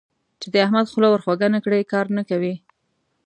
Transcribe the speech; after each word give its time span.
چې 0.39 0.47
د 0.53 0.55
احمد 0.65 0.85
خوله 0.91 1.07
ور 1.09 1.21
خوږه 1.25 1.47
نه 1.55 1.59
کړې؛ 1.65 1.89
کار 1.93 2.05
نه 2.17 2.23
کوي. 2.29 2.53